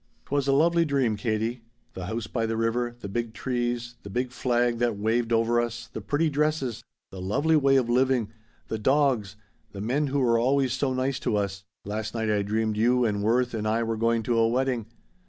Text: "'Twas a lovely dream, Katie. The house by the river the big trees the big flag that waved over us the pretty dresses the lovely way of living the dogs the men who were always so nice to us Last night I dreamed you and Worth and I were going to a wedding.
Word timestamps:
"'Twas 0.25 0.47
a 0.47 0.51
lovely 0.51 0.83
dream, 0.83 1.15
Katie. 1.15 1.61
The 1.93 2.07
house 2.07 2.25
by 2.25 2.47
the 2.47 2.57
river 2.57 2.95
the 3.01 3.07
big 3.07 3.35
trees 3.35 3.97
the 4.01 4.09
big 4.09 4.31
flag 4.31 4.79
that 4.79 4.97
waved 4.97 5.31
over 5.31 5.61
us 5.61 5.85
the 5.93 6.01
pretty 6.01 6.27
dresses 6.27 6.81
the 7.11 7.21
lovely 7.21 7.55
way 7.55 7.75
of 7.75 7.87
living 7.87 8.31
the 8.67 8.79
dogs 8.79 9.35
the 9.73 9.79
men 9.79 10.07
who 10.07 10.17
were 10.21 10.39
always 10.39 10.73
so 10.73 10.91
nice 10.95 11.19
to 11.19 11.35
us 11.37 11.65
Last 11.85 12.15
night 12.15 12.31
I 12.31 12.41
dreamed 12.41 12.77
you 12.77 13.05
and 13.05 13.21
Worth 13.21 13.53
and 13.53 13.67
I 13.67 13.83
were 13.83 13.95
going 13.95 14.23
to 14.23 14.39
a 14.39 14.47
wedding. 14.47 14.87